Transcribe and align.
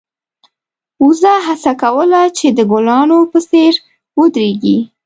وزه 1.05 1.33
هڅه 1.47 1.71
کوله 1.81 2.21
چې 2.37 2.47
د 2.57 2.59
ګلانو 2.71 3.17
په 3.31 3.39
څېر 3.49 3.73
ودرېږي. 4.19 4.77